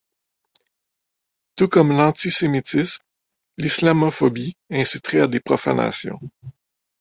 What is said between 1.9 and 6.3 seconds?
l'anti-sémitisme, l'islamophobie inciterait à des profanations.